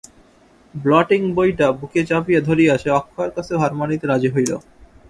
[0.75, 4.51] ব্লটিং-বইটা বুকে চাপিয়া ধরিয়া সে অক্ষয়ের কাছেও হার মানিতে রাজি হইল।